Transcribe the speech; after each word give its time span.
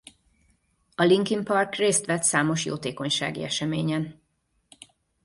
A 0.95 1.03
Linkin 1.03 1.43
Park 1.43 1.75
részt 1.75 2.05
vett 2.05 2.23
számos 2.23 2.65
jótékonysági 2.65 3.43
eseményen. 3.43 4.21